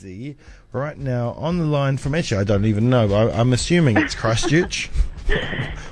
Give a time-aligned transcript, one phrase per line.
[0.00, 0.36] Daisy
[0.72, 3.12] right now on the line from actually I don't even know.
[3.12, 4.90] I, I'm assuming it's Christchurch.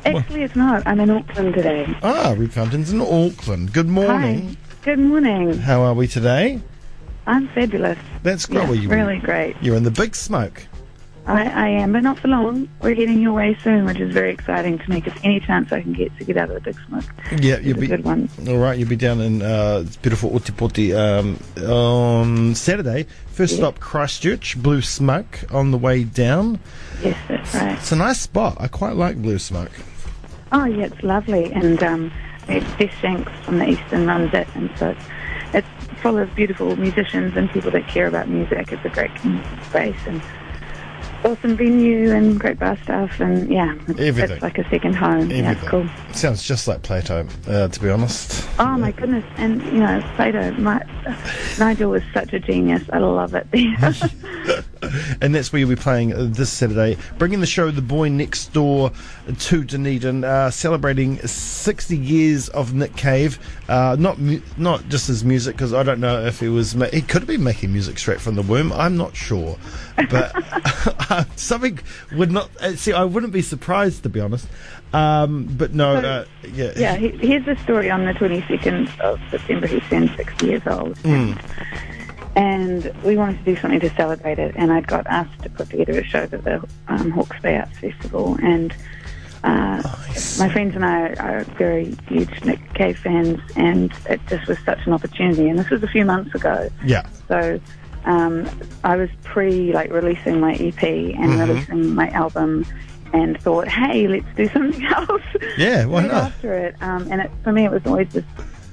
[0.07, 0.87] Actually, it's not.
[0.87, 1.87] I'm in Auckland today.
[2.03, 3.73] ah, Reb Fountain's in Auckland.
[3.73, 4.49] Good morning.
[4.51, 4.57] Hi.
[4.83, 5.59] Good morning.
[5.59, 6.61] How are we today?
[7.27, 7.99] I'm fabulous.
[8.23, 8.61] That's great.
[8.63, 9.57] Yeah, Well, you- really great.
[9.61, 10.63] You're in the big smoke.
[11.27, 12.69] I, I am, but not for long.
[12.81, 15.81] We're heading your way soon, which is very exciting to make us any chance I
[15.83, 17.05] can get to get out of the big smoke.
[17.43, 18.29] Yeah, It's you'll a be good one.
[18.49, 18.79] all right.
[18.79, 21.39] You'll be down in uh, beautiful Otepoti um,
[21.69, 23.07] on Saturday.
[23.33, 23.59] First Yeah.
[23.59, 26.61] stop Christchurch, Blue Smoke on the way down.
[27.03, 27.73] Yes, that's right.
[27.77, 28.57] It's a nice spot.
[28.61, 29.73] I quite like Blue Smoke.
[30.53, 31.53] Oh, yeah, it's lovely.
[31.53, 32.13] And um,
[32.49, 35.05] it's Bess Shanks from the Eastern runs it, and so it's,
[35.53, 38.71] it's full of beautiful musicians and people that care about music.
[38.71, 40.23] It's a great community space and
[41.25, 44.31] awesome venue and great bar staff, and yeah, it's, Everything.
[44.37, 45.31] it's like a second home.
[45.31, 45.89] Yeah, it's Everything.
[45.89, 46.15] cool.
[46.15, 48.49] Sounds just like Plato, uh, to be honest.
[48.59, 49.25] Oh my goodness!
[49.37, 50.83] And you know, Plato, my,
[51.59, 52.83] Nigel was such a genius.
[52.93, 53.47] I love it.
[55.21, 58.93] And that's where you'll be playing this Saturday, bringing the show The Boy Next Door
[59.39, 63.39] to Dunedin, uh, celebrating 60 years of Nick Cave.
[63.69, 66.87] Uh, not mu- not just his music, because I don't know if he was ma-
[66.87, 68.73] he could have been making music straight from the womb.
[68.73, 69.57] I'm not sure,
[70.11, 70.33] but
[71.37, 71.79] something
[72.13, 72.93] would not uh, see.
[72.93, 74.47] I wouldn't be surprised to be honest.
[74.93, 77.91] Um, but no, So- uh, yeah, yeah, he, here's the story.
[77.91, 80.97] On the 22nd of September, he turned 60 years old,
[82.37, 84.55] and we wanted to do something to celebrate it.
[84.57, 87.79] And I'd got asked to put together a show for the um, Hawke's Bay Arts
[87.79, 88.73] Festival, and.
[89.45, 90.39] Uh, Nice.
[90.41, 94.85] My friends and I are very huge Nick Cave fans, and it just was such
[94.87, 95.49] an opportunity.
[95.49, 97.07] And this was a few months ago, yeah.
[97.29, 97.61] So
[98.07, 98.49] um,
[98.83, 101.49] I was pre like releasing my EP and Mhm.
[101.49, 102.65] releasing my album,
[103.13, 105.23] and thought, hey, let's do something else.
[105.59, 106.15] Yeah, why not?
[106.33, 108.25] after it, um, and it, for me, it was always this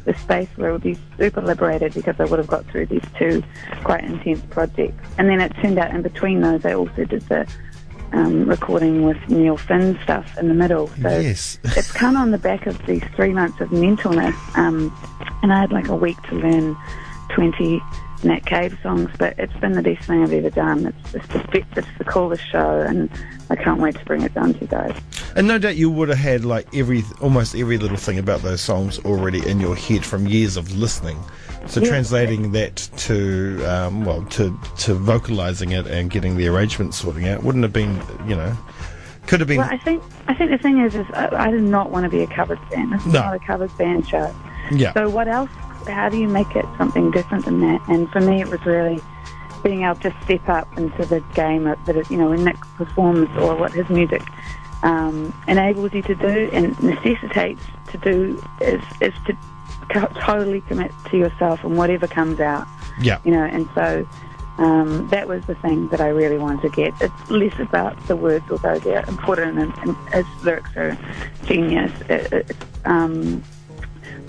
[0.06, 3.04] this space where I would be super liberated because I would have got through these
[3.18, 3.44] two
[3.84, 5.08] quite intense projects.
[5.18, 7.48] And then it turned out in between those, I also did the
[8.12, 10.88] um, recording with Neil Finn stuff in the middle.
[11.02, 11.58] So Yes.
[11.64, 14.96] it's come on the back of these three months of mentalness, um,
[15.42, 16.78] and I had like a week to learn
[17.30, 17.82] 20
[18.24, 20.86] Nick Cave songs, but it's been the best thing I've ever done.
[20.88, 23.10] It's just the, be- it's the coolest show, and
[23.50, 24.96] I can't wait to bring it down to you guys.
[25.36, 28.62] And no doubt you would have had like every almost every little thing about those
[28.62, 31.18] songs already in your head from years of listening.
[31.68, 31.88] So Yeah.
[31.90, 37.44] translating that to um, well to to vocalizing it and getting the arrangement sorting out
[37.44, 38.56] wouldn't have been you know
[39.28, 41.64] could have been Well, I think I think the thing is, is I, I did
[41.64, 42.94] not want to be a covers band.
[42.94, 43.22] This is No.
[43.22, 44.34] not a covers band show.
[44.72, 45.50] yeah So what else?
[45.88, 47.82] How do you make it something different than that?
[47.90, 49.00] And for me, it was really
[49.64, 52.58] being able to step up into the game of, that, it- you know, when Nick
[52.78, 54.22] performs or what his music
[54.84, 57.62] um, enables you to do and necessitates
[57.92, 59.38] to do is, is to
[59.90, 62.68] co- totally commit to yourself and whatever comes out,
[63.02, 63.44] yeah you know.
[63.44, 64.08] And so
[64.58, 66.94] um, that was the thing that I really wanted to get.
[67.02, 70.98] It's less about the words, although they're important and, and his lyrics are
[71.46, 71.92] genius.
[72.10, 73.44] It, it's um,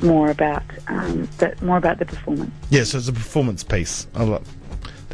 [0.02, 2.50] more about um, the, more about the performance.
[2.70, 4.42] yeah so it's a performance piece I like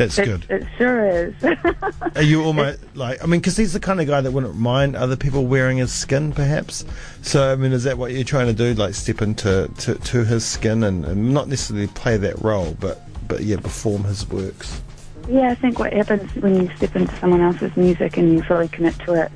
[0.00, 1.34] that's It, good it sure is.
[2.16, 4.96] are you almost like I mean because he's the kind of guy that wouldn't mind
[4.96, 6.84] other people wearing his skin perhaps
[7.22, 10.24] so I mean is that what you're trying to do like step into to, to
[10.24, 14.80] his skin and, and not necessarily play that role but but yeah perform his works
[15.28, 18.66] yeah, I think what happens when you step into someone else's music and you fully
[18.68, 19.30] commit to it,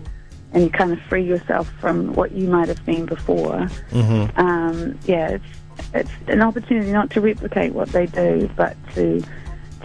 [0.52, 3.68] and you kind of free yourself from what you might have been before.
[3.90, 4.40] mm-hmm.
[4.40, 5.44] Um, yeah, it's
[5.92, 9.22] it's an opportunity not to replicate what they do, but to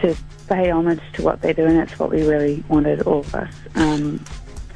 [0.02, 0.16] to
[0.48, 3.54] pay homage to what they do, and that's what we really wanted, all of us.
[3.76, 4.24] Um,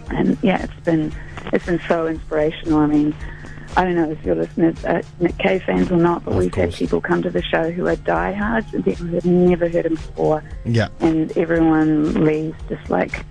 [0.10, 1.14] and yeah, it's been
[1.52, 2.80] it's been so inspirational.
[2.80, 3.16] I mean,
[3.76, 6.54] I don't know if your listeners are Nick Cave fans or not, but Of we've
[6.54, 9.86] had people come to the show who are diehards and people who have never heard
[9.86, 13.26] him before, yeah and everyone leaves just like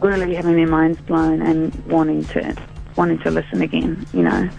[0.00, 2.54] really having their minds blown and wanting to
[2.96, 4.06] wanting to listen again.
[4.12, 4.50] You know,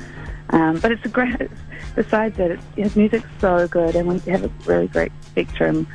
[0.50, 1.50] um, but it's a great.
[1.96, 5.86] Besides that, it's, his music's so good, and we have a really great spectrum.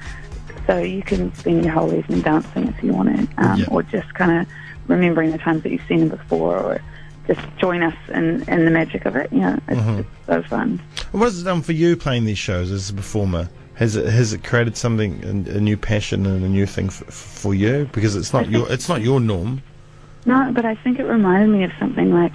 [0.69, 3.65] So you can spend your whole evening dancing if you want to, um, Yeah.
[3.71, 4.47] or just kind of
[4.87, 6.81] remembering the times that you've seen them before, or
[7.27, 9.33] just join us in, in the magic of it.
[9.33, 9.99] You know, it's, Mhm.
[10.01, 10.81] it's so fun.
[11.13, 13.49] What has it done for you playing these shows as a performer?
[13.77, 17.55] Has it has it created something a, new passion and a new thing f- for
[17.55, 17.89] you?
[17.93, 19.63] Because it's not your it's not your norm.
[20.27, 22.33] No, but I think it reminded me of something like,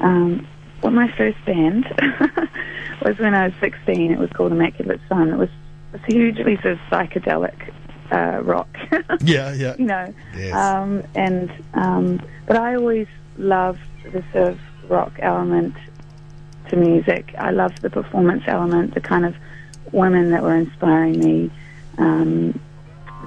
[0.00, 0.44] um,
[0.82, 1.84] well, my first band
[3.04, 4.10] was when I was 16.
[4.10, 5.28] It was called Immaculate Sun.
[5.28, 5.50] It was,
[5.94, 7.72] it was hugely sort of psychedelic
[8.10, 8.68] uh, rock,
[9.22, 9.76] Yeah, yeah.
[9.78, 10.14] you know.
[10.36, 10.54] Yes.
[10.54, 13.06] Um, and um, but I always
[13.38, 13.80] loved
[14.12, 14.60] the sort of
[14.90, 15.74] rock element
[16.68, 17.34] to music.
[17.38, 19.34] I loved the performance element, the kind of
[19.92, 21.50] women that were inspiring me,
[21.98, 22.58] um,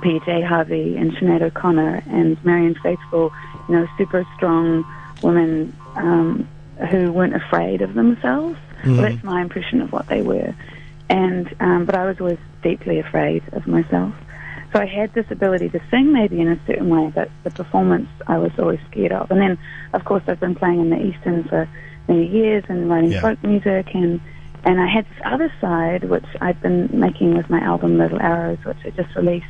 [0.02, 3.32] PJ Harvey and Sinead O'Connor and Marianne Faithfull,
[3.68, 4.86] you know, super strong
[5.24, 6.48] women um,
[6.92, 8.58] who weren't afraid of themselves.
[8.86, 10.54] Well, that's my impression of what they were.
[11.10, 14.14] And um, but I was always deeply afraid of myself.
[14.74, 18.10] So I had this ability to sing maybe in a certain way, but the performance
[18.28, 19.32] I was always scared of.
[19.32, 19.58] And then,
[19.94, 21.70] of course, I've been playing in the Eastern for
[22.10, 23.22] many years and writing Yeah.
[23.22, 24.20] folk music and
[24.64, 28.58] and I had this other side which I'd been making with my album Little Arrows,
[28.66, 29.46] which I just released,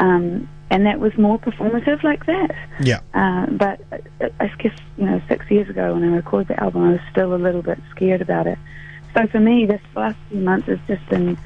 [0.00, 2.50] um, and that was more performative like that.
[2.80, 3.00] Yeah.
[3.14, 6.82] Uh, but uh, I guess you know six years ago when I recorded the album,
[6.82, 8.58] I was still a little bit scared about it.
[9.14, 11.36] So for me, this last few months has just been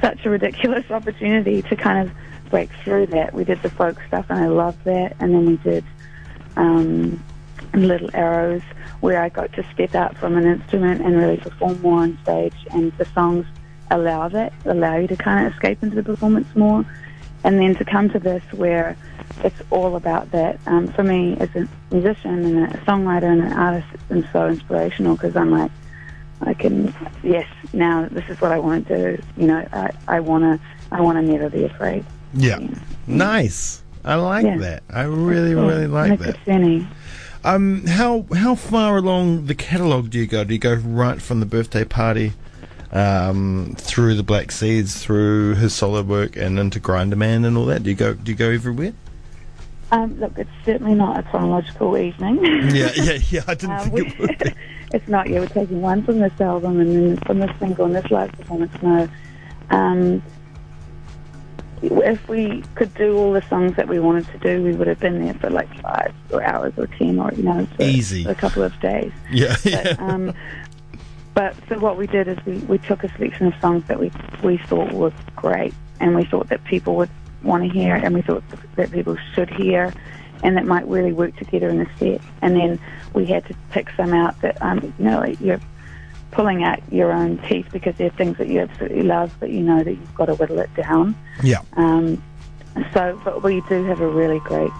[0.00, 2.14] such a ridiculous opportunity to kind of
[2.50, 3.32] break through that.
[3.32, 5.84] We did the folk stuff, and I loved that, and then we did
[6.56, 7.22] um,
[7.74, 8.62] Little Arrows,
[9.00, 12.54] where I got to step out from an instrument and really perform more on stage,
[12.70, 13.46] and the songs
[13.90, 16.84] allow that, allow you to kind of escape into the performance more,
[17.44, 18.96] and then to come to this where
[19.44, 20.58] it's all about that.
[20.66, 24.48] Um, for me, as a musician and a songwriter and an artist, it's been so
[24.48, 25.70] inspirational because I'm like,
[26.42, 29.22] I can, yes, now this is what I want to do.
[29.36, 30.60] You know, I, I want to,
[30.90, 32.04] I want to never be afraid.
[32.34, 32.58] Yeah.
[33.06, 33.82] Nice.
[34.04, 34.58] I like Yeah.
[34.58, 34.82] that.
[34.90, 36.86] I really, Yeah, really like make that.
[37.44, 40.44] Um, how how far along the catalogue do you go?
[40.44, 42.32] Do you go right from the birthday party,
[42.92, 47.82] um, through the Black Seeds, through his solo work, and into Grinderman and all that?
[47.82, 48.92] Do you go Do you go everywhere?
[49.90, 52.38] Um, look, it's certainly not a chronological evening.
[52.74, 53.42] Yeah, yeah, yeah.
[53.46, 54.54] I didn't Um, think we, it would be.
[54.92, 55.28] it's not.
[55.28, 58.32] Yeah, we're taking one from this album and then from this single and this live
[58.32, 58.72] performance.
[58.82, 59.08] No.
[59.70, 60.22] Um,
[61.82, 65.00] if we could do all the songs that we wanted to do, we would have
[65.00, 68.24] been there for like five or hours or ten or you know Easy.
[68.24, 69.12] a couple of days.
[69.30, 70.34] Yeah, But, um,
[71.34, 74.12] but so what we did is we, we took a selection of songs that we
[74.44, 77.10] we thought were great, and we thought that people would
[77.42, 78.44] want to hear, and we thought
[78.76, 79.92] that people should hear,
[80.42, 82.20] and that might really work together in a set.
[82.40, 82.80] And then
[83.14, 85.60] we had to pick some out that um, you know you're
[86.32, 89.82] pulling out your own teeth because they're things that you absolutely love, but you know
[89.84, 91.14] that you've got to whittle it down.
[91.42, 91.60] yeah.
[91.74, 92.22] Um,
[92.94, 94.70] so, but we do have a really great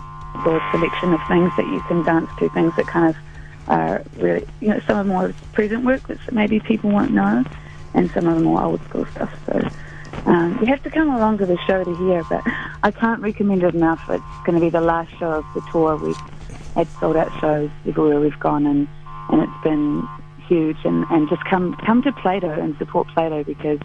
[0.42, 3.16] broad selection of things that you can dance to, things that kind of
[3.68, 7.44] are really, you know, some of the more present work that maybe people won't know,
[7.94, 9.32] and some of the more old school stuff.
[9.46, 9.68] So,
[10.26, 12.42] um, you have to come along to the show to hear, but
[12.82, 14.00] I can't recommend it enough.
[14.08, 15.96] It's going to be the last show of the tour.
[15.96, 16.16] We've
[16.74, 18.88] had sold out shows everywhere we've gone, and,
[19.30, 20.06] and it's been
[20.46, 20.78] huge.
[20.84, 23.80] And, and just come come to Plato and support Plato because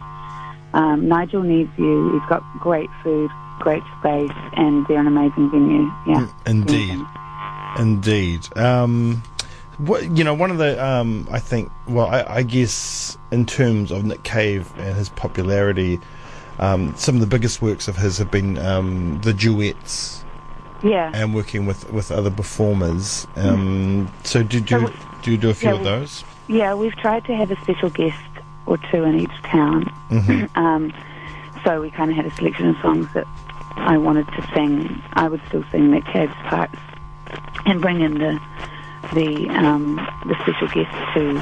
[0.74, 2.14] um, Nigel needs you.
[2.14, 5.92] He's got great food, great space, and they're an amazing venue.
[6.08, 7.00] Yeah, Indeed.
[7.80, 8.58] Indeed.
[8.58, 9.24] Um,
[9.78, 13.92] what you know, one of the um, I think, well, I, I guess in terms
[13.92, 16.00] of Nick Cave and his popularity,
[16.60, 20.24] um, some of the biggest works of his have been um, the duets
[20.84, 21.12] Yeah.
[21.14, 23.28] and working with, with other performers.
[23.36, 24.94] Um, so do do, So we-
[25.24, 26.24] do you do a few yeah, of those?
[26.48, 28.18] Yeah, we've tried to have a special guest
[28.66, 29.86] or two in each town.
[30.10, 30.58] Mm-hmm.
[30.64, 30.94] um,
[31.64, 33.26] so we kind of had a selection of songs that
[33.76, 35.02] I wanted to sing.
[35.14, 36.76] I would still sing Nick Cave's parts
[37.66, 38.40] and bring in the
[39.14, 39.96] the um,
[40.26, 41.34] the special guests to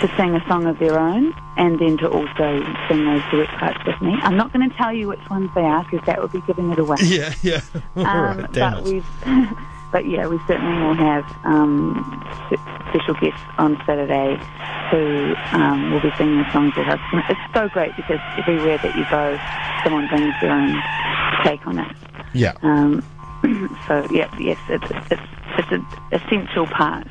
[0.00, 3.78] to sing a song of their own and then to also sing those duet parts
[3.86, 4.14] with me.
[4.22, 6.70] I'm not going to tell you which ones they are because that would be giving
[6.72, 6.96] it away.
[7.02, 7.60] Yeah, yeah.
[7.96, 8.84] All Um, right, but it.
[8.84, 9.06] we've,
[9.92, 11.94] but yeah, we certainly will have um,
[12.90, 14.36] special guests on Saturday
[14.90, 17.00] who um, will be singing the songs with us.
[17.12, 19.38] And It's so great because everywhere that you go,
[19.84, 20.82] someone brings their own
[21.44, 21.96] take on it.
[22.34, 22.52] Yeah.
[22.62, 23.02] Um,
[23.86, 25.22] so yeah, yes, it's it's
[25.64, 27.06] it's an essential part.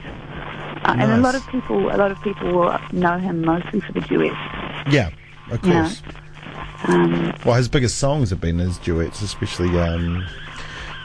[0.85, 3.93] Uh, And a lot of people, a lot of people will know him mostly for
[3.93, 4.35] the duets.
[4.89, 5.09] Yeah,
[5.51, 6.01] of course.
[6.87, 10.25] Um, Well, his biggest songs have been his duets, especially um,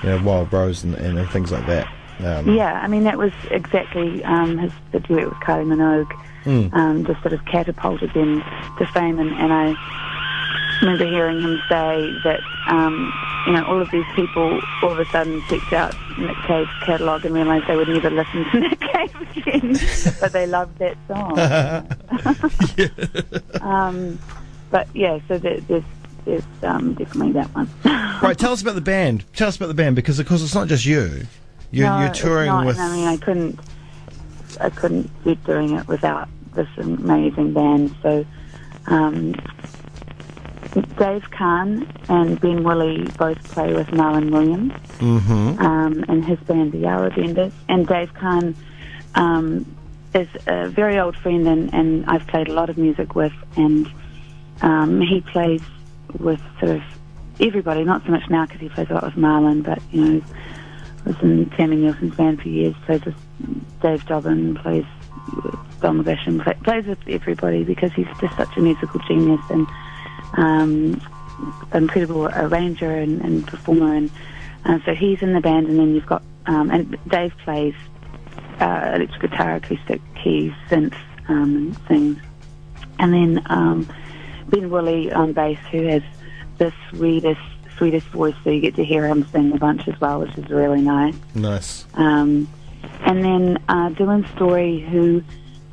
[0.02, 1.87] you know Wild Rose and, and things like that.
[2.21, 6.12] Um, Yeah, I mean that was exactly um, his the duet with Kylie Minogue.
[6.45, 6.73] Mm.
[6.73, 8.43] Um, just sort of catapulted them
[8.78, 9.75] to fame, and, and I
[10.80, 13.12] remember hearing him say that um,
[13.47, 17.25] you know all of these people all of a sudden checked out Nick Cave's catalogue
[17.25, 19.78] and realised they would never listen to Nick Cave again,
[20.20, 21.38] but they loved that song.
[23.62, 24.18] um,
[24.70, 25.85] but yeah, so there, there's
[26.25, 27.68] there's um, definitely that one.
[28.20, 29.25] Right, tell us about the band.
[29.32, 31.25] Tell us about the band because, of course, it's not just you.
[31.70, 32.76] You're, No, you're touring not, with.
[32.76, 33.61] I mean, I couldn't,
[34.61, 37.94] I couldn't keep doing it without this amazing band.
[38.02, 38.26] So,
[38.88, 39.37] um,
[40.97, 46.73] Dave Khan and Ben Woolley both play with Marlon Williams hmm um, and his band,
[46.73, 47.52] the Yarra Benders.
[47.68, 48.54] And Dave Khan
[49.14, 49.76] um,
[50.14, 53.32] is a very old friend, and, and I've played a lot of music with.
[53.56, 53.90] And
[54.62, 55.62] um, he plays
[56.18, 56.82] with sort of
[57.40, 60.23] everybody, not so much now because he plays a lot with Marlon, but, you know,
[61.04, 63.16] was in Tami Neilson's band for years, plays with
[63.80, 64.85] Dave Dobbyn, plays
[65.44, 69.66] with Don McGlashan, play, plays with everybody because he's just such a musical genius and
[70.35, 71.00] um,
[71.73, 73.94] incredible arranger and, and performer.
[73.94, 74.11] And
[74.64, 77.75] uh, so he's in the band, and then you've got, um, and Dave plays
[78.61, 82.18] uh, electric guitar, acoustic keys, synths, um, things.
[82.99, 83.88] And then um,
[84.49, 86.02] Ben Woolley on bass, who has
[86.58, 87.40] the sweetest,
[87.76, 90.49] sweetest voice, so you get to hear him sing a bunch as well, which is
[90.49, 91.14] really nice.
[91.35, 91.87] Nice.
[91.94, 92.49] Um,
[93.02, 95.23] and then uh, Dylan Story, who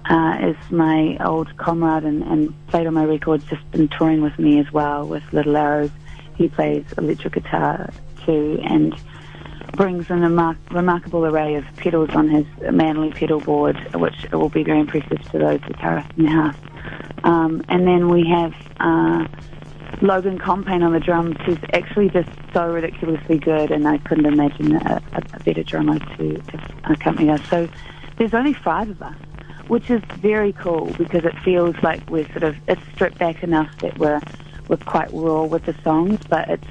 [0.09, 4.37] uh, is my old comrade and, and played on my records, just been touring with
[4.37, 5.91] me as well with Little Arrows.
[6.35, 7.89] He plays electric guitar
[8.25, 8.93] too and
[9.75, 14.63] brings an remar- remarkable array of pedals on his manly pedal board, which will be
[14.63, 16.55] very impressive to those guitarists in the house.
[17.23, 19.25] Um, and then we have uh,
[20.01, 24.75] Logan Compain on the drums, who's actually just so ridiculously good, and I couldn't imagine
[24.75, 27.41] a, a, a better drummer to, to accompany us.
[27.49, 27.67] So
[28.17, 29.17] there's only five of us,
[29.67, 33.69] which is very cool because it feels like we're sort of it's stripped back enough
[33.81, 34.21] that we're
[34.67, 36.67] we're quite raw with the songs, but it's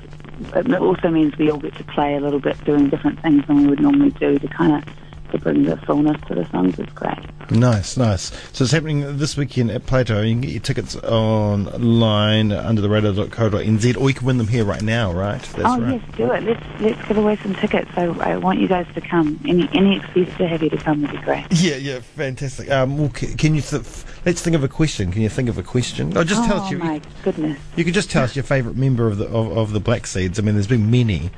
[0.55, 3.63] it also means we all get to play a little bit, doing different things than
[3.63, 4.95] we would normally do to kind of
[5.33, 6.79] to bring the fullness to the songs.
[6.79, 7.19] It's great.
[7.51, 8.31] Nice, nice.
[8.53, 10.23] So it's happening this weekend at Plato.
[10.23, 14.65] You can get your tickets online under the radar.co.nz or you can win them here
[14.65, 15.43] right now, right?
[15.43, 16.01] That's oh right.
[16.01, 16.43] yes, do it.
[16.45, 17.91] Let's let's give away some tickets.
[17.97, 19.39] I, I want you guys to come.
[19.47, 21.45] Any any excuse to have you to come would be great.
[21.65, 22.71] Yeah, yeah, fantastic.
[22.71, 23.63] Um, well, c- can you?
[23.63, 23.83] Th-
[24.27, 25.11] let's think of a question.
[25.11, 26.15] Can you think of a question?
[26.15, 26.71] Oh, just tell oh us.
[26.71, 27.59] Your, my goodness.
[27.77, 30.39] You could just tell us your favourite member of the of, of the Black Seeds.
[30.39, 31.31] I mean, there's been many.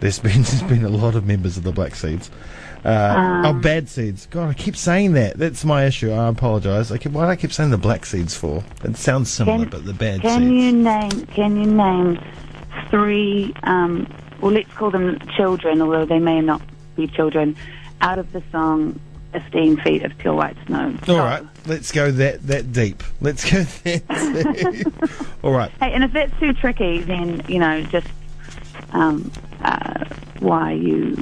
[0.00, 2.30] There's been there's been a lot of members of the Black Seeds.
[2.84, 4.26] Uh, oh, Bad Seeds.
[4.30, 5.36] God, I keep saying that.
[5.36, 6.10] That's my issue.
[6.12, 6.90] I apologise.
[6.90, 8.64] I keep, why do I keep saying the Black Seeds for?
[8.82, 10.50] It sounds similar, Can- but the Bad Can Seeds.
[10.50, 12.18] you name Can you name
[12.88, 13.54] three?
[13.64, 14.06] Um,
[14.40, 16.62] well, let's call them children, although they may not
[16.96, 17.54] be children.
[18.00, 18.98] Out of the song
[19.32, 23.02] "15 Feet of Pure White Snow." All right, let's go that that deep.
[23.20, 25.20] Let's go that deep.
[25.44, 25.70] All right.
[25.80, 28.06] Hey, and if that's too tricky, then you know just
[28.92, 29.30] um,
[30.40, 31.16] why you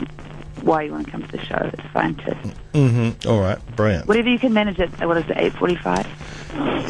[0.62, 1.70] why you want to come to the show.
[1.72, 2.32] It's fine too.
[2.72, 3.28] Mm-hmm.
[3.28, 3.58] All right.
[3.76, 4.08] Brilliant.
[4.08, 4.90] Whatever you can manage it.
[5.00, 5.36] What is it?
[5.36, 6.06] Eight forty-five.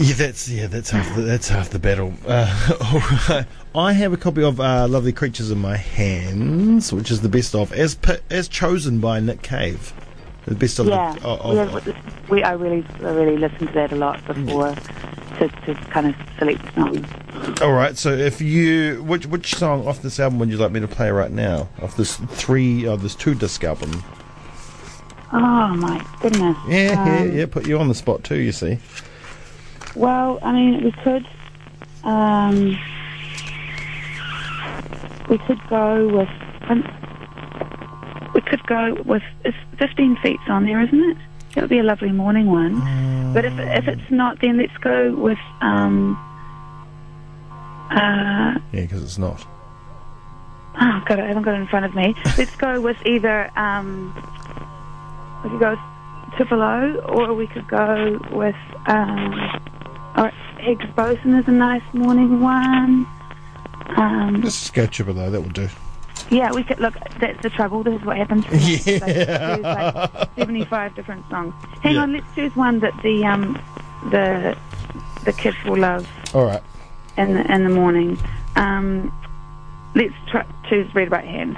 [0.01, 2.15] Yeah, that's yeah, that's half the, that's half the battle.
[2.27, 3.47] Uh, all right.
[3.75, 7.55] I have a copy of uh, "Lovely Creatures in My Hands," which is the best
[7.55, 7.97] of as
[8.31, 9.93] as chosen by Nick Cave.
[10.47, 13.93] The best of Yeah, the, of, of- we I really I really listened to that
[13.93, 14.75] a lot before
[15.39, 17.61] to, to kind of select songs.
[17.63, 17.97] All right.
[17.97, 21.11] So if you which which song off this album would you like me to play
[21.11, 21.69] right now?
[21.83, 24.03] Off this three of this two disc album.
[25.33, 26.57] Oh my goodness.
[26.69, 27.47] Yeah, yeah, Um, yeah.
[27.47, 28.37] Put you on the spot too.
[28.37, 28.79] You see.
[29.95, 31.27] Well, I mean, we could,
[32.05, 32.79] um,
[35.29, 36.29] we could go with,
[36.69, 36.83] um,
[38.35, 41.17] we could go with, it's 15 feet's on there, isn't it?
[41.55, 43.33] That would be a lovely morning one.
[43.33, 46.17] But if if it's not, then let's go with, um,
[47.91, 49.45] uh, Yeah, because it's not.
[50.81, 52.15] oh God, I haven't got it in front of me.
[52.39, 54.15] let's go with either, um,
[55.43, 59.35] we could go with Tupelo, or we could go with, um,
[60.17, 63.07] or Higgs Boson is a nice morning one.
[63.97, 65.31] Um, Just go though.
[65.31, 65.69] That will do.
[66.31, 66.95] Yeah, we could look.
[67.21, 67.83] That's the trouble.
[67.83, 68.45] This is what happens.
[68.87, 68.99] Yeah.
[69.63, 71.55] like, like seventy-five different songs.
[71.83, 72.03] Hang Yeah.
[72.03, 73.61] on, let's choose one that the um
[74.11, 74.57] the
[75.25, 76.63] the kids will love All right.
[77.17, 78.19] in the in the morning.
[78.57, 79.13] Um,
[79.95, 81.57] let's try, choose Red Right Hand.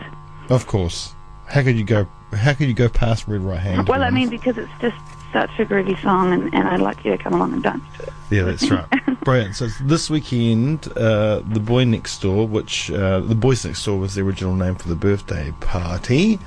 [0.49, 1.15] Of course.
[1.47, 2.07] How could you go?
[2.33, 3.89] How could you go past Red Right Hand?
[3.89, 4.97] Well, I mean because it's just
[5.33, 8.03] such a groovy song, and, and I'd like you to come along and dance to
[8.05, 8.13] it.
[8.31, 8.87] yeah, that's right.
[9.25, 9.57] Brilliant.
[9.57, 14.15] So this weekend, uh, the Boy Next Door, which uh, the Boys Next Door was
[14.15, 16.39] the original name for the birthday party.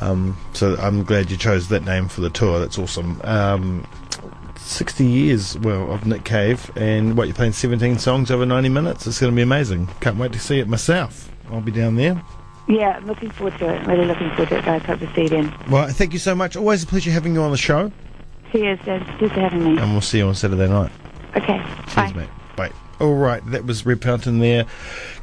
[0.00, 2.58] Um, so I'm glad you chose that name for the tour.
[2.58, 3.20] That's awesome.
[3.22, 3.86] Um,
[4.56, 9.06] 60 years, well, of Nick Cave, and what you're playing 17 songs over 90 minutes.
[9.06, 9.88] It's going to be amazing.
[10.00, 11.30] Can't wait to see it myself.
[11.50, 12.20] I'll be down there.
[12.68, 13.86] Yeah, I'm looking forward to it.
[13.86, 14.82] Really looking forward to it, guys.
[14.82, 15.54] Hope to see you then.
[15.68, 16.56] Well, thank you so much.
[16.56, 17.92] Always a pleasure having you on the show,
[18.52, 19.04] Cheers, Dad.
[19.18, 19.80] Cheers for having me.
[19.80, 20.92] and we'll see you on Saturday night.
[21.36, 22.12] Okay, Cheers, bye.
[22.12, 22.28] mate.
[22.56, 22.70] Bye.
[23.00, 24.66] All right, that was Reb Fountain there.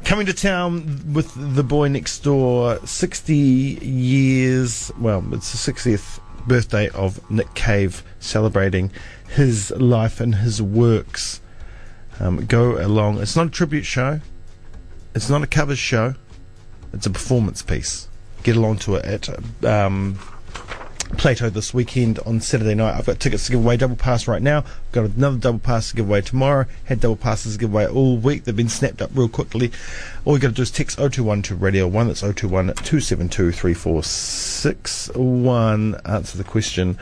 [0.04, 2.78] Coming to town with the boy next door.
[2.84, 8.90] 60 years, well, it's the 60th birthday of Nick Cave, celebrating
[9.28, 11.40] his life and his works.
[12.18, 13.20] Um, go along.
[13.22, 14.20] It's not a tribute show,
[15.14, 16.14] it's not a covers show,
[16.92, 18.08] it's a performance piece.
[18.42, 20.18] Get along to it at um,
[21.16, 22.96] Plato this weekend on Saturday night.
[22.96, 24.58] I've got tickets to give away, double pass right now.
[24.58, 26.66] I've got another double pass to give away tomorrow.
[26.84, 28.44] Had double passes to give away all week.
[28.44, 29.72] They've been snapped up real quickly.
[30.24, 32.06] All you got to do is text 021 to Radio 1.
[32.06, 36.00] That's 021 272 3461.
[36.04, 36.98] Answer the question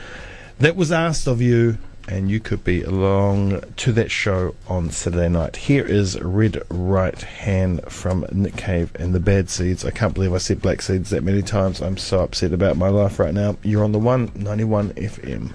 [0.59, 1.77] that was asked of you
[2.09, 5.55] and you could be along to that show on Saturday night.
[5.55, 9.85] Here is Red Right Hand from Nick Cave and the Bad Seeds.
[9.85, 11.81] I can't believe I said Black Seeds that many times.
[11.81, 13.57] I'm so upset about my life right now.
[13.61, 15.53] You're on the 191 FM.